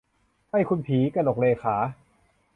[0.49, 1.75] ไอ้คุณผี- กนกเรขา